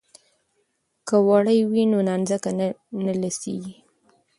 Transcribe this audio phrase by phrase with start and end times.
[1.07, 2.51] که وړۍ وي نو نانځکه
[3.05, 3.73] نه لڅیږي.